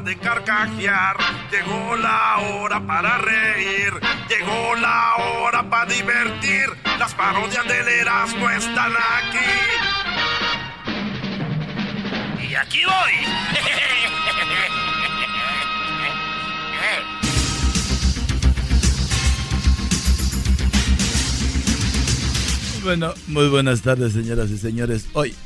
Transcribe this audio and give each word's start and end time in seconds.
De 0.00 0.16
carcajear, 0.16 1.16
llegó 1.50 1.96
la 1.96 2.38
hora 2.38 2.80
para 2.86 3.18
reír, 3.18 3.92
llegó 4.28 4.74
la 4.76 5.16
hora 5.16 5.68
para 5.68 5.84
divertir. 5.84 6.66
Las 6.98 7.14
parodias 7.14 7.66
del 7.68 7.86
Erasmo 7.86 8.48
están 8.50 8.92
aquí. 8.92 9.38
Y 12.48 12.54
aquí 12.54 12.80
voy. 12.84 13.12
Bueno, 22.82 23.14
muy 23.28 23.48
buenas 23.48 23.82
tardes, 23.82 24.12
señoras 24.12 24.50
y 24.50 24.58
señores. 24.58 25.06
Hoy, 25.12 25.36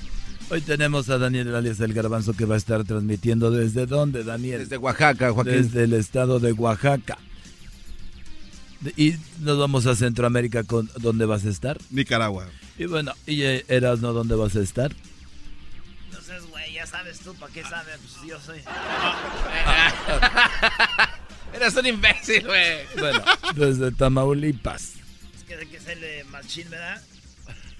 hoy 0.51 0.61
tenemos 0.61 1.09
a 1.11 1.19
Daniel 1.19 1.55
alias 1.55 1.81
El 1.81 1.93
Garbanzo 1.93 2.35
que 2.35 2.45
va 2.45 2.55
a 2.55 2.59
estar 2.59 2.85
transmitiendo 2.85 3.51
desde 3.51 3.87
dónde, 3.87 4.25
Daniel. 4.25 4.61
Desde 4.61 4.77
Oaxaca, 4.77 5.33
Joaquín. 5.33 5.53
Desde 5.53 5.85
el 5.85 5.93
estado 5.95 6.41
de 6.41 6.53
Oaxaca. 6.53 7.19
Y 8.97 9.15
nos 9.41 9.59
vamos 9.59 9.87
a 9.87 9.97
Centroamérica, 9.97 10.65
con 10.65 10.91
¿dónde 10.99 11.27
vas 11.27 11.45
a 11.45 11.49
estar? 11.49 11.79
Nicaragua. 11.91 12.47
Y 12.79 12.85
bueno, 12.87 13.13
¿y 13.27 13.43
eh, 13.43 13.65
Erasno 13.69 14.13
dónde 14.13 14.37
vas 14.37 14.55
a 14.55 14.61
estar? 14.61 14.93
No 16.13 16.21
sé, 16.21 16.39
güey, 16.51 16.75
ya 16.75 16.87
sabes 16.87 17.19
tú, 17.21 17.35
¿para 17.35 17.53
qué 17.53 17.63
sabes? 17.63 17.97
Pues 17.99 18.29
yo 18.29 18.39
soy... 18.41 18.59
Eres 21.55 21.75
un 21.75 21.87
imbécil, 21.87 22.47
güey. 22.47 22.85
Bueno, 22.99 23.25
desde 23.55 23.91
Tamaulipas. 23.93 24.93
Es 25.37 25.45
que 25.49 25.57
de 25.57 25.67
que 25.69 25.81
se 25.81 25.97
le 25.97 26.25
machín, 26.25 26.69
¿verdad? 26.69 27.01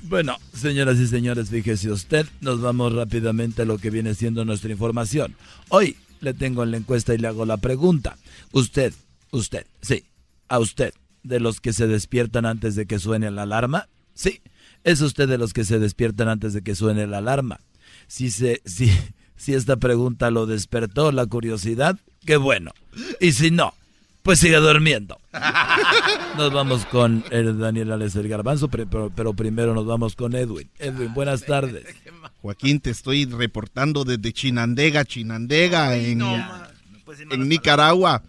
Bueno, 0.03 0.37
señoras 0.53 0.99
y 0.99 1.07
señores, 1.07 1.51
fíjese 1.51 1.91
usted, 1.91 2.27
nos 2.41 2.61
vamos 2.61 2.93
rápidamente 2.93 3.63
a 3.63 3.65
lo 3.65 3.79
que 3.79 3.91
viene 3.91 4.15
siendo 4.15 4.45
nuestra 4.45 4.71
información. 4.71 5.35
Hoy 5.69 5.97
le 6.21 6.35
tengo 6.35 6.63
en 6.63 6.71
la 6.71 6.77
encuesta 6.77 7.15
y 7.15 7.19
le 7.19 7.29
hago 7.29 7.45
la 7.45 7.57
pregunta. 7.57 8.17
Usted, 8.53 8.93
usted, 9.31 9.67
sí, 9.81 10.05
a 10.49 10.59
usted, 10.59 10.93
de 11.23 11.41
los 11.41 11.61
que 11.61 11.73
se 11.73 11.87
despiertan 11.87 12.47
antes 12.47 12.77
de 12.77 12.87
que 12.87 12.99
suene 12.99 13.31
la 13.31 13.43
alarma, 13.43 13.89
sí, 14.15 14.43
es 14.85 15.01
usted 15.01 15.29
de 15.29 15.39
los 15.39 15.53
que 15.53 15.65
se 15.65 15.81
despiertan 15.81 16.29
antes 16.29 16.53
de 16.53 16.63
que 16.63 16.77
suene 16.77 17.07
la 17.07 17.19
alarma. 17.19 17.61
Si 18.07 18.31
se, 18.31 18.63
si, 18.65 18.91
si 19.37 19.55
esta 19.55 19.77
pregunta 19.77 20.31
lo 20.31 20.47
despertó 20.47 21.11
la 21.11 21.27
curiosidad, 21.27 21.99
qué 22.25 22.37
bueno. 22.37 22.73
Y 23.21 23.33
si 23.33 23.51
no, 23.51 23.75
pues 24.27 24.41
siga 24.41 24.59
durmiendo. 24.59 25.21
Nos 26.37 26.53
vamos 26.53 26.85
con 26.87 27.25
el 27.31 27.61
Daniel 27.61 27.93
Alex 27.93 28.17
el 28.17 28.27
Garbanzo, 28.27 28.67
pero, 28.67 29.09
pero, 29.15 29.35
primero 29.35 29.73
nos 29.73 29.87
vamos 29.87 30.17
con 30.17 30.35
Edwin. 30.35 30.69
Edwin, 30.81 31.15
buenas 31.15 31.47
tardes. 31.47 31.85
Joaquín, 32.43 32.81
te 32.81 32.91
estoy 32.91 33.25
reportando 33.27 34.05
desde 34.05 34.33
Chinandega, 34.33 35.05
Chinandega, 35.05 35.95
en, 35.95 36.21
Pues, 37.05 37.21
en 37.21 37.49
Nicaragua. 37.49 38.23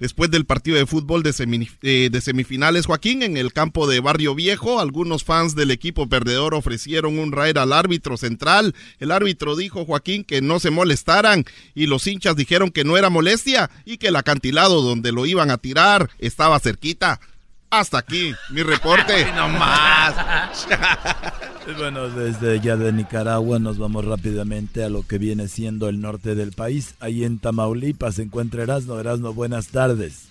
Después 0.00 0.30
del 0.30 0.46
partido 0.46 0.78
de 0.78 0.86
fútbol 0.86 1.22
de, 1.22 1.68
eh, 1.82 2.08
de 2.10 2.20
semifinales, 2.22 2.86
Joaquín, 2.86 3.22
en 3.22 3.36
el 3.36 3.52
campo 3.52 3.86
de 3.86 4.00
Barrio 4.00 4.34
Viejo, 4.34 4.80
algunos 4.80 5.24
fans 5.24 5.54
del 5.54 5.70
equipo 5.70 6.08
perdedor 6.08 6.54
ofrecieron 6.54 7.18
un 7.18 7.32
raid 7.32 7.58
al 7.58 7.74
árbitro 7.74 8.16
central. 8.16 8.74
El 8.98 9.10
árbitro 9.10 9.56
dijo, 9.56 9.84
Joaquín, 9.84 10.24
que 10.24 10.40
no 10.40 10.58
se 10.58 10.70
molestaran 10.70 11.44
y 11.74 11.86
los 11.86 12.06
hinchas 12.06 12.34
dijeron 12.34 12.70
que 12.70 12.82
no 12.82 12.96
era 12.96 13.10
molestia 13.10 13.70
y 13.84 13.98
que 13.98 14.08
el 14.08 14.16
acantilado 14.16 14.80
donde 14.80 15.12
lo 15.12 15.26
iban 15.26 15.50
a 15.50 15.58
tirar 15.58 16.10
estaba 16.18 16.58
cerquita. 16.60 17.20
Hasta 17.68 17.98
aquí, 17.98 18.34
mi 18.50 18.62
reporte. 18.62 19.30
no 19.36 19.48
más. 19.50 20.66
bueno, 21.76 22.08
desde 22.08 22.60
ya 22.60 22.76
de 22.76 22.92
Nicaragua 22.92 23.58
nos 23.58 23.78
vamos 23.78 24.04
rápidamente 24.04 24.82
a 24.82 24.88
lo 24.88 25.06
que 25.06 25.18
viene 25.18 25.48
siendo 25.48 25.88
el 25.88 26.00
norte 26.00 26.34
del 26.34 26.52
país. 26.52 26.94
Ahí 27.00 27.24
en 27.24 27.38
Tamaulipas 27.38 28.16
se 28.16 28.22
encuentra 28.22 28.62
Erasno. 28.62 28.98
Erasno, 28.98 29.34
buenas 29.34 29.68
tardes. 29.68 30.28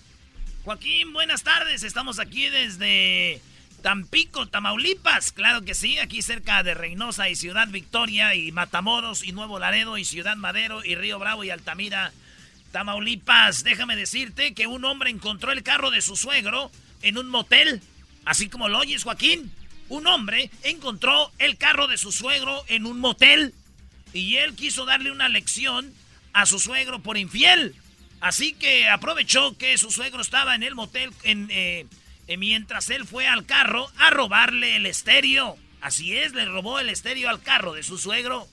Joaquín, 0.64 1.12
buenas 1.12 1.42
tardes. 1.42 1.82
Estamos 1.82 2.18
aquí 2.18 2.48
desde 2.48 3.40
Tampico, 3.82 4.46
Tamaulipas. 4.46 5.32
Claro 5.32 5.62
que 5.62 5.74
sí, 5.74 5.98
aquí 5.98 6.22
cerca 6.22 6.62
de 6.62 6.74
Reynosa 6.74 7.28
y 7.28 7.36
Ciudad 7.36 7.68
Victoria 7.68 8.34
y 8.34 8.52
Matamoros 8.52 9.24
y 9.24 9.32
Nuevo 9.32 9.58
Laredo 9.58 9.98
y 9.98 10.04
Ciudad 10.04 10.36
Madero 10.36 10.84
y 10.84 10.94
Río 10.94 11.18
Bravo 11.18 11.44
y 11.44 11.50
Altamira, 11.50 12.12
Tamaulipas. 12.72 13.64
Déjame 13.64 13.96
decirte 13.96 14.52
que 14.54 14.66
un 14.66 14.84
hombre 14.84 15.10
encontró 15.10 15.52
el 15.52 15.62
carro 15.62 15.90
de 15.90 16.02
su 16.02 16.16
suegro 16.16 16.70
en 17.02 17.18
un 17.18 17.28
motel. 17.28 17.80
Así 18.24 18.48
como 18.48 18.68
lo 18.68 18.78
oyes, 18.78 19.04
Joaquín. 19.04 19.50
Un 19.90 20.06
hombre 20.06 20.50
encontró 20.62 21.32
el 21.38 21.58
carro 21.58 21.88
de 21.88 21.98
su 21.98 22.12
suegro 22.12 22.64
en 22.68 22.86
un 22.86 23.00
motel 23.00 23.52
y 24.12 24.36
él 24.36 24.54
quiso 24.54 24.84
darle 24.84 25.10
una 25.10 25.28
lección 25.28 25.92
a 26.32 26.46
su 26.46 26.60
suegro 26.60 27.02
por 27.02 27.18
infiel. 27.18 27.74
Así 28.20 28.52
que 28.52 28.88
aprovechó 28.88 29.58
que 29.58 29.76
su 29.78 29.90
suegro 29.90 30.22
estaba 30.22 30.54
en 30.54 30.62
el 30.62 30.76
motel 30.76 31.12
en, 31.24 31.48
eh, 31.50 31.86
eh, 32.28 32.36
mientras 32.36 32.88
él 32.90 33.04
fue 33.04 33.26
al 33.26 33.46
carro 33.46 33.90
a 33.98 34.10
robarle 34.10 34.76
el 34.76 34.86
estéreo. 34.86 35.58
Así 35.80 36.16
es, 36.16 36.34
le 36.34 36.44
robó 36.44 36.78
el 36.78 36.88
estéreo 36.88 37.28
al 37.28 37.42
carro 37.42 37.72
de 37.72 37.82
su 37.82 37.98
suegro. 37.98 38.46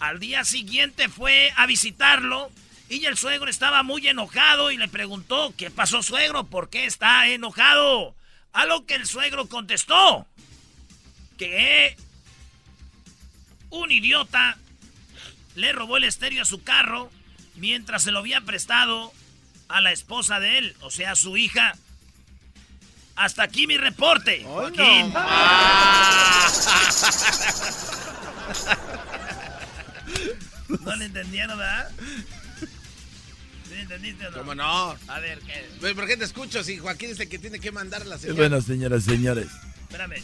Al 0.00 0.18
día 0.18 0.44
siguiente 0.44 1.08
fue 1.08 1.52
a 1.56 1.66
visitarlo 1.66 2.50
y 2.88 3.04
el 3.04 3.16
suegro 3.16 3.48
estaba 3.48 3.84
muy 3.84 4.08
enojado 4.08 4.72
y 4.72 4.78
le 4.78 4.88
preguntó, 4.88 5.54
¿qué 5.56 5.70
pasó 5.70 6.02
suegro? 6.02 6.48
¿Por 6.48 6.70
qué 6.70 6.86
está 6.86 7.28
enojado? 7.28 8.16
A 8.52 8.66
lo 8.66 8.84
que 8.84 8.96
el 8.96 9.06
suegro 9.06 9.48
contestó, 9.48 10.26
que 11.42 11.96
un 13.70 13.90
idiota 13.90 14.56
le 15.56 15.72
robó 15.72 15.96
el 15.96 16.04
estéreo 16.04 16.42
a 16.42 16.44
su 16.44 16.62
carro 16.62 17.10
mientras 17.56 18.04
se 18.04 18.12
lo 18.12 18.20
había 18.20 18.40
prestado 18.42 19.12
a 19.68 19.80
la 19.80 19.90
esposa 19.90 20.38
de 20.38 20.58
él, 20.58 20.76
o 20.82 20.90
sea, 20.90 21.16
su 21.16 21.36
hija. 21.36 21.74
Hasta 23.16 23.42
aquí 23.42 23.66
mi 23.66 23.76
reporte, 23.76 24.44
Joaquín. 24.44 25.12
No 30.80 30.96
le 30.96 31.04
entendieron, 31.04 31.58
¿verdad? 31.58 31.90
¿Sí 33.68 33.74
entendiste 33.78 34.26
o 34.26 34.30
no? 34.30 34.38
¿Cómo 34.38 34.54
no? 34.54 34.96
A 35.08 35.20
ver, 35.20 35.38
¿qué? 35.40 35.92
¿Por 35.94 36.06
qué 36.06 36.16
te 36.16 36.24
escucho 36.24 36.64
si 36.64 36.78
Joaquín 36.78 37.10
es 37.10 37.20
el 37.20 37.28
que 37.28 37.38
tiene 37.38 37.60
que 37.60 37.70
mandar 37.72 38.06
la 38.06 38.16
señal? 38.16 38.36
bueno, 38.36 38.60
señoras 38.60 39.06
y 39.06 39.10
señores. 39.10 39.48
Espérame. 39.82 40.22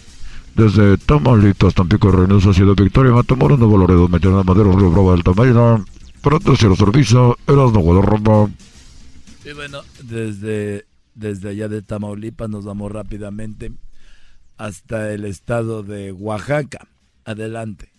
Desde 0.59 0.99
Tamaulipas, 0.99 1.73
Tampico, 1.73 2.11
Reynosa, 2.11 2.53
Ciudad 2.53 2.75
Victoria, 2.75 3.13
Matamoros, 3.13 3.61
Nuevo 3.61 3.79
Laredo, 3.79 4.09
Mediana 4.09 4.43
Madero, 4.43 4.77
Río 4.77 4.91
Bravo, 4.91 5.13
Altamira, 5.13 5.85
para 6.21 6.41
tercero 6.41 6.75
servicio, 6.75 7.39
Erasmo 7.47 7.79
Guadarrama. 7.79 8.51
Y 9.45 9.53
bueno, 9.53 9.83
desde, 10.03 10.85
desde 11.15 11.51
allá 11.51 11.69
de 11.69 11.81
Tamaulipas 11.83 12.51
nos 12.51 12.65
vamos 12.65 12.91
rápidamente 12.91 13.71
hasta 14.57 15.13
el 15.13 15.27
estado 15.27 15.85
de 15.85 16.11
Oaxaca. 16.11 16.89
Adelante. 17.25 17.93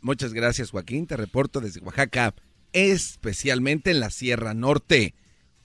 Muchas 0.00 0.32
gracias, 0.32 0.70
Joaquín. 0.70 1.06
Te 1.06 1.18
reporto 1.18 1.60
desde 1.60 1.80
Oaxaca, 1.80 2.34
especialmente 2.72 3.90
en 3.90 4.00
la 4.00 4.08
Sierra 4.08 4.54
Norte. 4.54 5.14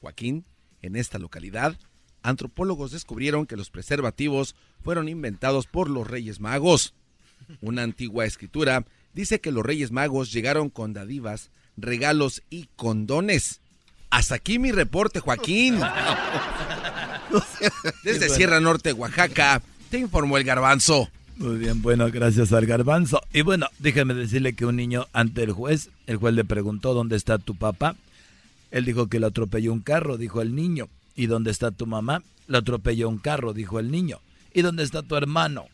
Joaquín, 0.02 0.44
en 0.82 0.98
esta 0.98 1.20
localidad, 1.20 1.78
antropólogos 2.24 2.92
descubrieron 2.92 3.46
que 3.46 3.58
los 3.58 3.70
preservativos 3.70 4.56
fueron 4.84 5.10
inventados 5.10 5.68
por 5.68 5.90
los 5.90 6.08
Reyes 6.08 6.40
Magos. 6.40 6.94
Una 7.62 7.84
antigua 7.84 8.26
escritura 8.26 8.86
dice 9.14 9.40
que 9.40 9.52
los 9.52 9.66
Reyes 9.66 9.92
Magos 9.92 10.32
llegaron 10.32 10.70
con 10.70 10.94
dadivas, 10.94 11.52
regalos 11.78 12.42
y 12.50 12.70
condones. 12.76 13.62
Hasta 14.10 14.36
aquí 14.36 14.60
mi 14.60 14.72
reporte, 14.72 15.20
Joaquín. 15.20 15.80
Desde 18.04 18.30
Sierra 18.30 18.60
Norte, 18.60 18.94
Oaxaca, 18.94 19.62
te 19.90 20.00
informó 20.00 20.38
el 20.38 20.44
garbanzo. 20.44 21.10
Muy 21.38 21.58
bien, 21.58 21.82
bueno, 21.82 22.10
gracias 22.12 22.54
al 22.54 22.66
garbanzo. 22.66 23.22
Y 23.34 23.42
bueno, 23.42 23.68
déjame 23.80 24.14
decirle 24.14 24.54
que 24.54 24.66
un 24.66 24.76
niño 24.76 25.08
ante 25.14 25.44
el 25.44 25.52
juez, 25.52 25.90
el 26.06 26.18
juez 26.18 26.36
le 26.36 26.46
preguntó 26.46 26.94
dónde 26.94 27.16
está 27.16 27.40
tu 27.40 27.56
papá. 27.56 27.96
Él 28.70 28.86
dijo 28.86 29.08
que 29.08 29.20
lo 29.20 29.28
atropelló 29.28 29.74
un 29.74 29.82
carro, 29.82 30.18
dijo 30.18 30.42
el 30.42 30.56
niño. 30.56 30.90
¿Y 31.16 31.28
dónde 31.28 31.52
está 31.52 31.72
tu 31.72 31.86
mamá? 31.86 32.24
Lo 32.48 32.58
atropelló 32.58 33.10
un 33.10 33.18
carro, 33.18 33.54
dijo 33.54 33.80
el 33.80 33.92
niño. 33.92 34.20
¿Y 34.54 34.62
dónde 34.62 34.84
está 34.84 35.04
tu 35.04 35.16
hermano? 35.16 35.66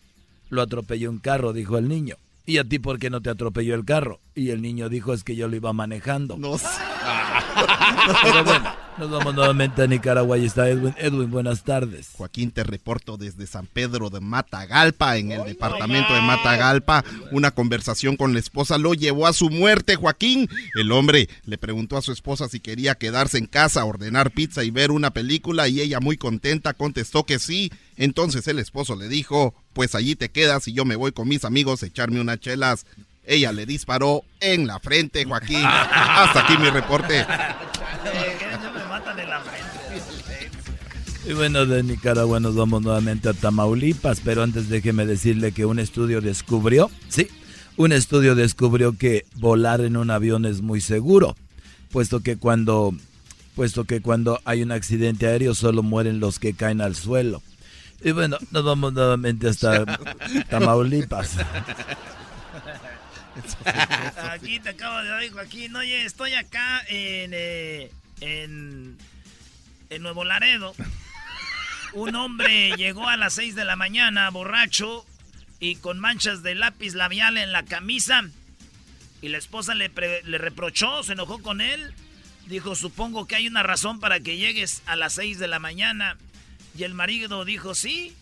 Lo 0.49 0.61
atropelló 0.61 1.09
un 1.09 1.19
carro, 1.19 1.53
dijo 1.53 1.77
el 1.77 1.87
niño. 1.87 2.15
¿Y 2.45 2.57
a 2.57 2.63
ti 2.63 2.79
por 2.79 2.97
qué 2.97 3.09
no 3.09 3.21
te 3.21 3.29
atropelló 3.29 3.75
el 3.75 3.85
carro? 3.85 4.19
Y 4.33 4.49
el 4.49 4.61
niño 4.61 4.89
dijo 4.89 5.13
es 5.13 5.23
que 5.23 5.35
yo 5.35 5.47
lo 5.47 5.55
iba 5.55 5.71
manejando. 5.71 6.37
No 6.37 6.57
sé. 6.57 6.67
Pero 8.23 8.43
bueno, 8.43 8.71
nos 8.99 9.09
vamos 9.09 9.33
nuevamente 9.33 9.81
a 9.81 9.87
Nicaragua 9.87 10.37
y 10.37 10.45
está 10.45 10.67
Edwin. 10.67 10.93
Edwin, 10.97 11.31
buenas 11.31 11.63
tardes. 11.63 12.09
Joaquín, 12.17 12.51
te 12.51 12.63
reporto 12.63 13.15
desde 13.15 13.47
San 13.47 13.65
Pedro 13.65 14.09
de 14.09 14.19
Matagalpa, 14.19 15.15
en 15.17 15.31
el 15.31 15.45
departamento 15.45 16.13
de 16.13 16.21
Matagalpa. 16.21 17.05
Una 17.31 17.51
conversación 17.51 18.17
con 18.17 18.33
la 18.33 18.39
esposa 18.39 18.77
lo 18.77 18.93
llevó 18.93 19.25
a 19.25 19.33
su 19.33 19.49
muerte, 19.49 19.95
Joaquín. 19.95 20.49
El 20.75 20.91
hombre 20.91 21.29
le 21.45 21.57
preguntó 21.57 21.95
a 21.95 22.01
su 22.01 22.11
esposa 22.11 22.49
si 22.49 22.59
quería 22.59 22.95
quedarse 22.95 23.37
en 23.37 23.45
casa, 23.45 23.85
ordenar 23.85 24.31
pizza 24.31 24.65
y 24.65 24.69
ver 24.69 24.91
una 24.91 25.11
película 25.11 25.69
y 25.69 25.79
ella 25.79 26.01
muy 26.01 26.17
contenta 26.17 26.73
contestó 26.73 27.25
que 27.25 27.39
sí. 27.39 27.71
Entonces 27.95 28.47
el 28.47 28.59
esposo 28.59 28.97
le 28.97 29.07
dijo, 29.07 29.53
pues 29.71 29.95
allí 29.95 30.15
te 30.15 30.29
quedas 30.29 30.67
y 30.67 30.73
yo 30.73 30.83
me 30.83 30.97
voy 30.97 31.13
con 31.13 31.29
mis 31.29 31.45
amigos 31.45 31.83
a 31.83 31.85
echarme 31.85 32.19
unas 32.19 32.41
chelas. 32.41 32.85
Ella 33.25 33.53
le 33.53 33.65
disparó 33.65 34.23
en 34.41 34.67
la 34.67 34.79
frente, 34.79 35.23
Joaquín. 35.23 35.63
Hasta 35.63 36.41
aquí 36.41 36.57
mi 36.57 36.69
reporte. 36.69 37.25
Y 41.25 41.33
bueno, 41.33 41.65
de 41.65 41.83
Nicaragua 41.83 42.39
nos 42.39 42.55
vamos 42.55 42.81
nuevamente 42.81 43.29
a 43.29 43.33
Tamaulipas, 43.33 44.21
pero 44.23 44.41
antes 44.41 44.69
déjeme 44.69 45.05
decirle 45.05 45.51
que 45.51 45.65
un 45.65 45.77
estudio 45.79 46.21
descubrió, 46.21 46.89
sí, 47.09 47.27
un 47.77 47.91
estudio 47.91 48.35
descubrió 48.35 48.97
que 48.97 49.25
volar 49.35 49.81
en 49.81 49.97
un 49.97 50.11
avión 50.11 50.45
es 50.45 50.61
muy 50.61 50.81
seguro, 50.81 51.35
puesto 51.91 52.21
que 52.21 52.37
cuando, 52.37 52.93
puesto 53.55 53.83
que 53.83 54.01
cuando 54.01 54.39
hay 54.45 54.63
un 54.63 54.71
accidente 54.71 55.27
aéreo 55.27 55.53
solo 55.53 55.83
mueren 55.83 56.19
los 56.19 56.39
que 56.39 56.53
caen 56.53 56.81
al 56.81 56.95
suelo. 56.95 57.41
Y 58.01 58.11
bueno, 58.11 58.37
nos 58.51 58.63
vamos 58.63 58.93
nuevamente 58.93 59.49
hasta 59.49 59.85
Tamaulipas. 60.49 61.37
Aquí 64.31 64.59
te 64.59 64.69
acabo 64.69 65.01
de 65.03 65.09
decir, 65.09 65.33
Joaquín. 65.33 65.75
Oye, 65.75 66.05
estoy 66.05 66.33
acá 66.33 66.81
en, 66.87 67.31
eh, 67.33 67.91
en, 68.21 68.97
en 69.89 70.01
Nuevo 70.01 70.23
Laredo. 70.23 70.73
Un 71.93 72.15
hombre 72.15 72.71
llegó 72.77 73.07
a 73.07 73.17
las 73.17 73.33
6 73.33 73.55
de 73.55 73.65
la 73.65 73.75
mañana 73.75 74.29
borracho 74.29 75.05
y 75.59 75.75
con 75.75 75.99
manchas 75.99 76.43
de 76.43 76.55
lápiz 76.55 76.93
labial 76.93 77.37
en 77.37 77.51
la 77.51 77.63
camisa. 77.63 78.23
Y 79.21 79.29
la 79.29 79.37
esposa 79.37 79.75
le, 79.75 79.91
le 80.23 80.37
reprochó, 80.37 81.03
se 81.03 81.13
enojó 81.13 81.41
con 81.41 81.61
él. 81.61 81.93
Dijo, 82.45 82.75
supongo 82.75 83.27
que 83.27 83.35
hay 83.35 83.47
una 83.47 83.63
razón 83.63 83.99
para 83.99 84.19
que 84.19 84.37
llegues 84.37 84.81
a 84.85 84.95
las 84.95 85.13
6 85.13 85.39
de 85.39 85.47
la 85.47 85.59
mañana. 85.59 86.17
Y 86.77 86.83
el 86.83 86.93
marido 86.93 87.43
dijo, 87.43 87.75
sí, 87.75 88.15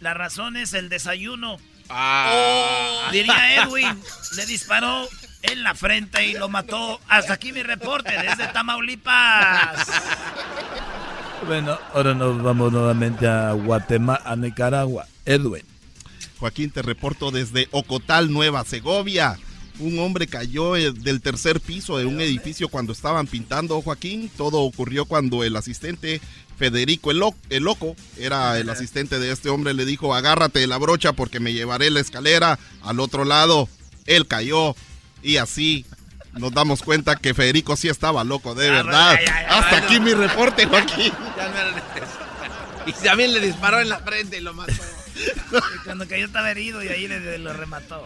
la 0.00 0.14
razón 0.14 0.56
es 0.56 0.74
el 0.74 0.88
desayuno. 0.88 1.58
Ah. 1.88 3.08
Diría 3.12 3.62
Edwin, 3.62 4.00
le 4.36 4.46
disparó 4.46 5.08
en 5.42 5.62
la 5.62 5.74
frente 5.74 6.26
y 6.26 6.34
lo 6.34 6.48
mató. 6.48 7.00
Hasta 7.08 7.34
aquí 7.34 7.52
mi 7.52 7.62
reporte 7.62 8.12
desde 8.12 8.52
Tamaulipas. 8.52 9.86
Bueno, 11.46 11.78
ahora 11.92 12.14
nos 12.14 12.40
vamos 12.42 12.72
nuevamente 12.72 13.26
a 13.26 13.52
Guatemala, 13.52 14.22
a 14.24 14.36
Nicaragua. 14.36 15.06
Edwin. 15.24 15.64
Joaquín, 16.38 16.70
te 16.70 16.82
reporto 16.82 17.30
desde 17.30 17.68
Ocotal, 17.70 18.32
Nueva 18.32 18.64
Segovia. 18.64 19.38
Un 19.78 19.98
hombre 19.98 20.26
cayó 20.26 20.76
eh, 20.76 20.92
del 20.92 21.20
tercer 21.20 21.60
piso 21.60 21.98
de 21.98 22.04
un 22.04 22.20
edificio 22.20 22.68
cuando 22.68 22.92
estaban 22.92 23.26
pintando, 23.26 23.80
Joaquín. 23.80 24.30
Todo 24.36 24.60
ocurrió 24.60 25.04
cuando 25.04 25.44
el 25.44 25.56
asistente 25.56 26.20
Federico 26.56 27.10
el, 27.10 27.22
el, 27.50 27.64
Loco, 27.64 27.96
era 28.18 28.58
el 28.58 28.68
asistente 28.70 29.18
de 29.18 29.32
este 29.32 29.48
hombre, 29.48 29.74
le 29.74 29.84
dijo, 29.84 30.14
agárrate 30.14 30.60
de 30.60 30.66
la 30.66 30.78
brocha 30.78 31.12
porque 31.12 31.40
me 31.40 31.52
llevaré 31.52 31.90
la 31.90 32.00
escalera 32.00 32.58
al 32.82 33.00
otro 33.00 33.24
lado. 33.24 33.68
Él 34.06 34.26
cayó 34.26 34.76
y 35.22 35.36
así 35.36 35.86
nos 36.34 36.52
damos 36.52 36.82
cuenta 36.82 37.16
que 37.16 37.34
Federico 37.34 37.76
sí 37.76 37.88
estaba 37.88 38.24
loco, 38.24 38.54
de 38.54 38.70
verdad. 38.70 39.18
Hasta 39.48 39.78
aquí 39.78 40.00
mi 40.00 40.14
reporte, 40.14 40.66
Joaquín. 40.66 41.12
y 42.86 42.92
también 43.04 43.32
le 43.32 43.40
disparó 43.40 43.80
en 43.80 43.88
la 43.88 43.98
frente 43.98 44.38
y 44.38 44.40
lo 44.40 44.54
mató. 44.54 44.72
Cuando 45.84 46.08
cayó 46.08 46.26
estaba 46.26 46.50
herido 46.50 46.82
y 46.82 46.88
ahí 46.88 47.06
le, 47.06 47.38
lo 47.38 47.52
remató. 47.52 48.04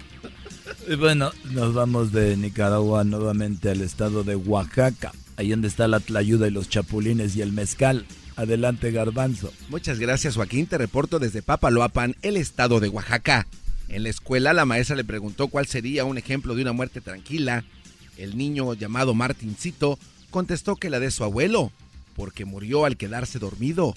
Y 0.89 0.97
bueno, 0.97 1.31
nos 1.45 1.75
vamos 1.75 2.13
de 2.13 2.37
Nicaragua 2.37 3.05
nuevamente 3.05 3.71
al 3.71 3.81
estado 3.81 4.25
de 4.25 4.35
Oaxaca, 4.35 5.13
ahí 5.37 5.51
donde 5.51 5.69
está 5.69 5.87
la 5.87 6.01
tlayuda 6.01 6.49
y 6.49 6.51
los 6.51 6.69
chapulines 6.69 7.37
y 7.37 7.43
el 7.43 7.53
mezcal. 7.53 8.07
Adelante, 8.35 8.91
Garbanzo. 8.91 9.53
Muchas 9.69 9.99
gracias, 9.99 10.35
Joaquín. 10.35 10.67
Te 10.67 10.77
reporto 10.77 11.19
desde 11.19 11.43
Papaloapan, 11.43 12.17
el 12.23 12.37
estado 12.37 12.81
de 12.81 12.89
Oaxaca. 12.89 13.47
En 13.89 14.03
la 14.03 14.09
escuela, 14.09 14.53
la 14.53 14.65
maestra 14.65 14.97
le 14.97 15.05
preguntó 15.05 15.49
cuál 15.49 15.67
sería 15.67 16.05
un 16.05 16.19
ejemplo 16.19 16.55
de 16.55 16.63
una 16.63 16.73
muerte 16.73 17.01
tranquila. 17.01 17.65
El 18.17 18.37
niño 18.37 18.75
llamado 18.75 19.15
Martincito 19.15 19.99
contestó 20.31 20.77
que 20.77 20.91
la 20.91 21.01
de 21.01 21.11
su 21.11 21.25
abuelo, 21.25 21.73
porque 22.15 22.45
murió 22.45 22.85
al 22.85 22.97
quedarse 22.97 23.39
dormido. 23.39 23.95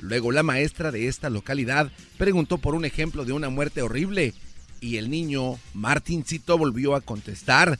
Luego 0.00 0.32
la 0.32 0.42
maestra 0.42 0.90
de 0.90 1.08
esta 1.08 1.30
localidad 1.30 1.90
preguntó 2.18 2.58
por 2.58 2.74
un 2.74 2.84
ejemplo 2.84 3.24
de 3.24 3.32
una 3.32 3.48
muerte 3.48 3.82
horrible 3.82 4.34
y 4.80 4.96
el 4.96 5.10
niño 5.10 5.58
Martincito 5.74 6.58
volvió 6.58 6.94
a 6.94 7.00
contestar. 7.00 7.78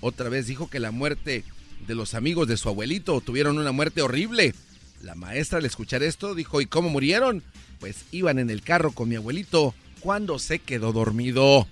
Otra 0.00 0.28
vez 0.28 0.46
dijo 0.46 0.70
que 0.70 0.80
la 0.80 0.92
muerte 0.92 1.44
de 1.86 1.94
los 1.94 2.14
amigos 2.14 2.48
de 2.48 2.56
su 2.56 2.68
abuelito 2.68 3.20
tuvieron 3.20 3.58
una 3.58 3.72
muerte 3.72 4.02
horrible 4.02 4.54
la 5.04 5.14
maestra 5.14 5.58
al 5.58 5.66
escuchar 5.66 6.02
esto 6.02 6.34
dijo, 6.34 6.60
¿y 6.60 6.66
cómo 6.66 6.88
murieron? 6.88 7.42
Pues 7.78 8.06
iban 8.10 8.38
en 8.38 8.48
el 8.48 8.62
carro 8.62 8.92
con 8.92 9.08
mi 9.08 9.16
abuelito 9.16 9.74
cuando 10.04 10.38
se 10.38 10.58
quedó 10.58 10.92
dormido. 10.92 11.66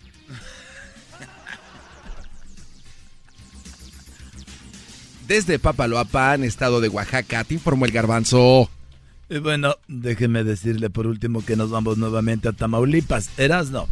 Desde 5.29 5.59
Papaloapan, 5.59 6.43
estado 6.43 6.81
de 6.81 6.89
Oaxaca, 6.89 7.45
te 7.45 7.55
informó 7.55 7.85
el 7.85 7.93
garbanzo. 7.93 8.71
Y 9.29 9.37
bueno, 9.37 9.77
déjeme 9.87 10.45
decirle 10.45 10.89
por 10.89 11.07
último 11.07 11.45
que 11.45 11.57
nos 11.57 11.69
vamos 11.69 11.99
nuevamente 11.99 12.49
a 12.49 12.53
Tamaulipas. 12.53 13.29
Erasno. 13.37 13.87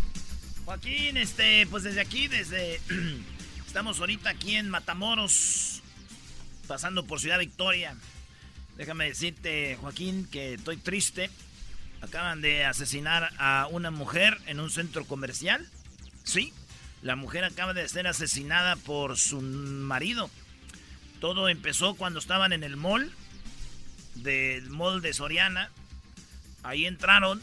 Joaquín, 0.65 1.19
este, 1.19 1.67
pues 1.67 1.83
desde 1.83 2.00
aquí, 2.00 2.26
desde... 2.26 2.81
Estamos 3.67 4.00
ahorita 4.00 4.31
aquí 4.31 4.57
en 4.57 4.71
Matamoros, 4.71 5.83
pasando 6.67 7.07
por 7.07 7.21
Ciudad 7.21 7.38
Victoria. 7.38 7.95
Déjame 8.76 9.05
decirte, 9.05 9.76
Joaquín, 9.81 10.26
que 10.33 10.55
estoy 10.55 10.79
triste. 10.79 11.31
Acaban 12.02 12.40
de 12.40 12.64
asesinar 12.64 13.30
a 13.38 13.69
una 13.71 13.90
mujer 13.90 14.38
en 14.47 14.61
un 14.61 14.71
centro 14.71 15.04
comercial. 15.04 15.69
Sí, 16.25 16.52
la 17.02 17.16
mujer 17.16 17.45
acaba 17.45 17.75
de 17.75 17.88
ser 17.88 18.07
asesinada 18.07 18.76
por 18.76 19.19
su 19.19 19.40
marido. 19.40 20.30
Todo 21.21 21.49
empezó 21.49 21.95
cuando 21.95 22.19
estaban 22.19 22.52
en 22.52 22.64
el 22.64 22.76
mall, 22.76 23.12
del 24.14 24.71
mall 24.71 25.02
de 25.02 25.12
Soriana. 25.12 25.71
Ahí 26.62 26.87
entraron. 26.87 27.42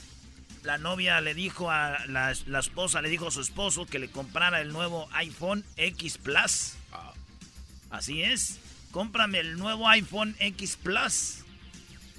La 0.63 0.77
novia 0.77 1.21
le 1.21 1.33
dijo 1.33 1.71
a 1.71 2.05
la, 2.07 2.35
la 2.47 2.59
esposa, 2.59 3.01
le 3.01 3.09
dijo 3.09 3.27
a 3.27 3.31
su 3.31 3.41
esposo 3.41 3.85
que 3.85 3.99
le 3.99 4.09
comprara 4.09 4.59
el 4.59 4.73
nuevo 4.73 5.07
iPhone 5.13 5.63
X 5.77 6.17
Plus. 6.17 6.73
Así 7.89 8.21
es 8.23 8.59
cómprame 8.97 9.39
el 9.39 9.57
nuevo 9.57 9.87
iPhone 9.87 10.35
X 10.39 10.75
Plus. 10.81 11.43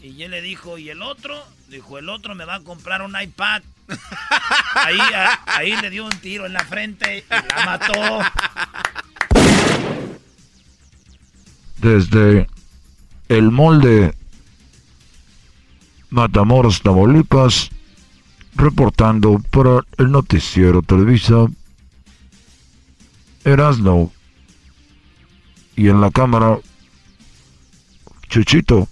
Y 0.02 0.23
él 0.23 0.31
le 0.31 0.40
dijo, 0.40 0.78
¿y 0.78 0.90
el 0.90 1.02
otro? 1.02 1.35
Dijo, 1.69 1.99
el 1.99 2.09
otro 2.09 2.35
me 2.35 2.45
va 2.45 2.57
a 2.57 2.61
comprar 2.61 3.02
un 3.02 3.21
iPad. 3.21 3.62
Ahí, 4.75 4.99
ahí 5.47 5.75
le 5.81 5.88
dio 5.88 6.05
un 6.05 6.17
tiro 6.21 6.45
en 6.45 6.52
la 6.52 6.62
frente 6.64 7.25
y 7.26 7.31
la 7.31 7.64
mató. 7.64 8.21
Desde 11.78 12.47
el 13.28 13.50
molde 13.50 14.14
Matamoros, 16.11 16.83
Tamaulipas, 16.83 17.71
reportando 18.55 19.43
para 19.50 19.81
el 19.97 20.12
noticiero 20.12 20.83
Televisa, 20.83 21.47
Erasno 23.45 24.12
y 25.76 25.88
en 25.88 26.00
la 26.00 26.11
cámara 26.11 26.59
Chuchito 28.28 28.87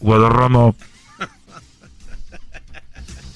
Guadarrama. 0.00 0.74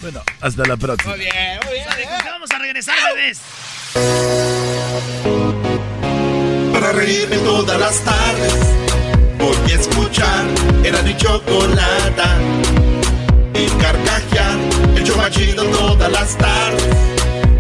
Bueno, 0.00 0.22
hasta 0.40 0.64
la 0.66 0.76
próxima. 0.76 1.16
Muy 1.16 1.24
bien, 1.24 1.60
muy 1.64 1.74
bien. 1.74 2.08
Vamos 2.26 2.50
a 2.50 2.58
regresar, 2.58 2.94
bebés. 3.14 3.40
Para 6.72 6.92
reírme 6.92 7.38
todas 7.38 7.80
las 7.80 8.00
tardes, 8.00 8.54
voy 9.38 9.72
a 9.72 9.74
escuchar 9.74 10.44
era 10.84 11.00
mi 11.02 11.16
chocolata 11.16 12.38
y 13.54 13.66
carcajear 13.80 14.58
el 14.96 15.04
chomachido 15.04 15.64
todas 15.64 16.12
las 16.12 16.36
tardes. 16.36 16.96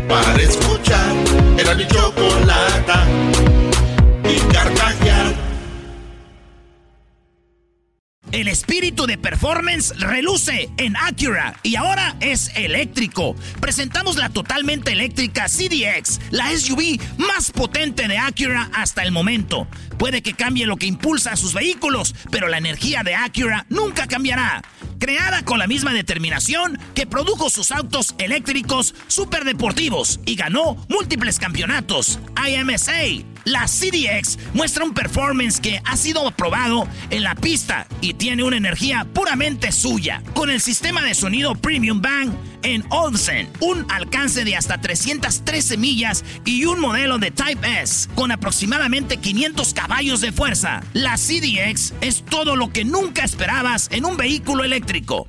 Para 0.06 0.42
escuchar 0.42 1.14
era 1.56 1.74
mi 1.74 1.86
chocolata 1.86 3.06
El 8.34 8.48
espíritu 8.48 9.06
de 9.06 9.16
performance 9.16 9.94
reluce 9.96 10.68
en 10.76 10.96
Acura 10.96 11.54
y 11.62 11.76
ahora 11.76 12.16
es 12.18 12.50
eléctrico. 12.56 13.36
Presentamos 13.60 14.16
la 14.16 14.28
totalmente 14.28 14.90
eléctrica 14.90 15.46
CDX, 15.46 16.18
la 16.32 16.50
SUV 16.50 16.98
más 17.16 17.52
potente 17.52 18.08
de 18.08 18.18
Acura 18.18 18.70
hasta 18.74 19.04
el 19.04 19.12
momento. 19.12 19.68
Puede 20.00 20.20
que 20.20 20.34
cambie 20.34 20.66
lo 20.66 20.78
que 20.78 20.86
impulsa 20.86 21.30
a 21.30 21.36
sus 21.36 21.54
vehículos, 21.54 22.16
pero 22.32 22.48
la 22.48 22.58
energía 22.58 23.04
de 23.04 23.14
Acura 23.14 23.66
nunca 23.68 24.08
cambiará. 24.08 24.62
Creada 25.04 25.44
con 25.44 25.58
la 25.58 25.66
misma 25.66 25.92
determinación 25.92 26.78
que 26.94 27.06
produjo 27.06 27.50
sus 27.50 27.72
autos 27.72 28.14
eléctricos 28.16 28.94
superdeportivos 29.06 30.18
y 30.24 30.34
ganó 30.34 30.82
múltiples 30.88 31.38
campeonatos. 31.38 32.18
IMSA, 32.42 33.22
la 33.44 33.66
CDX 33.66 34.38
muestra 34.54 34.82
un 34.82 34.94
performance 34.94 35.60
que 35.60 35.78
ha 35.84 35.98
sido 35.98 36.26
aprobado 36.26 36.88
en 37.10 37.22
la 37.22 37.34
pista 37.34 37.86
y 38.00 38.14
tiene 38.14 38.44
una 38.44 38.56
energía 38.56 39.06
puramente 39.12 39.72
suya. 39.72 40.22
Con 40.32 40.48
el 40.48 40.62
sistema 40.62 41.02
de 41.02 41.14
sonido 41.14 41.54
Premium 41.54 42.00
Bang 42.00 42.32
en 42.64 42.84
Olsen, 42.90 43.48
un 43.60 43.86
alcance 43.90 44.44
de 44.44 44.56
hasta 44.56 44.80
313 44.80 45.76
millas 45.76 46.24
y 46.44 46.64
un 46.64 46.80
modelo 46.80 47.18
de 47.18 47.30
Type 47.30 47.82
S 47.82 48.08
con 48.14 48.32
aproximadamente 48.32 49.18
500 49.18 49.72
caballos 49.74 50.20
de 50.20 50.32
fuerza. 50.32 50.82
La 50.92 51.16
CDX 51.16 51.94
es 52.00 52.24
todo 52.24 52.56
lo 52.56 52.70
que 52.70 52.84
nunca 52.84 53.22
esperabas 53.22 53.88
en 53.92 54.04
un 54.04 54.16
vehículo 54.16 54.64
eléctrico. 54.64 55.28